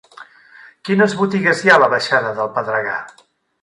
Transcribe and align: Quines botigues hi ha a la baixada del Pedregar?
Quines 0.89 1.15
botigues 1.21 1.63
hi 1.67 1.71
ha 1.73 1.79
a 1.79 1.85
la 1.87 1.93
baixada 1.97 2.35
del 2.43 2.53
Pedregar? 2.61 3.01